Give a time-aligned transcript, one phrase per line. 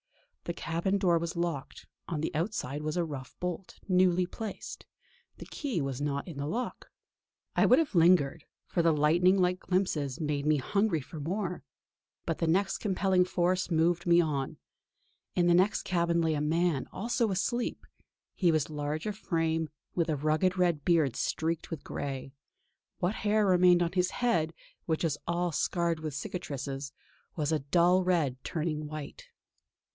[0.45, 4.85] The cabin door was locked; on the outside was a rough bolt, newly placed;
[5.37, 6.89] the key was not in the lock.
[7.55, 11.63] I would have lingered, for the lightning like glimpse made me hungry for more;
[12.25, 14.57] but the same compelling force moved me on.
[15.35, 17.85] In the next cabin lay a man, also asleep.
[18.33, 22.33] He was large of frame, with a rugged red beard streaked with grey;
[22.97, 24.51] what hair remained on his head,
[24.87, 26.91] which was all scarred with cicatrices,
[27.35, 29.29] was a dull red turning white.